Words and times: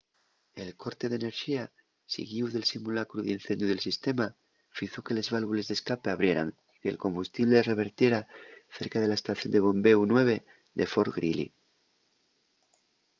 el 0.63 0.69
corte 0.83 1.05
d'enerxía 1.09 1.63
siguíu 2.13 2.45
del 2.51 2.69
simulacru 2.73 3.19
d'incendiu 3.23 3.67
del 3.69 3.85
sistema 3.87 4.27
fizo 4.77 5.03
que 5.05 5.15
les 5.17 5.31
válvules 5.33 5.67
d'escape 5.67 6.07
abrieran 6.09 6.49
y 6.73 6.75
que'l 6.81 7.01
combustible 7.05 7.67
revertiera 7.71 8.19
cerca 8.77 8.97
de 9.01 9.07
la 9.09 9.19
estación 9.19 9.51
de 9.53 9.63
bombéu 9.65 9.99
9 10.05 10.35
de 10.77 10.85
fort 10.93 11.11
greely 11.17 11.47